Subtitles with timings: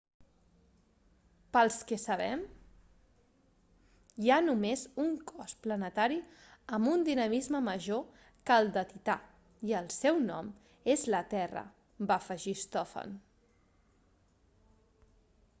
[1.57, 2.39] pel que sabem
[4.23, 6.17] hi ha només un cos planetari
[6.79, 8.03] amb un dinamisme major
[8.49, 9.19] que el de tità
[9.73, 10.51] i el seu nom
[10.97, 11.65] és la terra
[12.13, 13.15] va afegir stofan